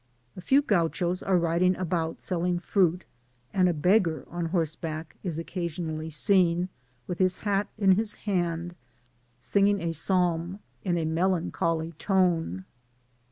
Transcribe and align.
A 0.35 0.41
few 0.41 0.63
Gauchos 0.63 1.21
are 1.21 1.37
riding 1.37 1.75
about, 1.75 2.21
selling 2.21 2.57
fruit; 2.57 3.03
and 3.53 3.69
a 3.69 3.71
beggar 3.73 4.25
on 4.31 4.47
horseback 4.47 5.15
is 5.21 5.37
occasionally 5.37 6.09
seien, 6.09 6.69
with 7.05 7.19
his 7.19 7.37
hat 7.37 7.67
in 7.77 7.91
his 7.91 8.15
hand^ 8.25 8.73
singing 9.39 9.79
a 9.79 9.91
psalm 9.91 10.57
in 10.83 10.97
a 10.97 11.05
melancholy 11.05 11.91
tone. 11.99 12.65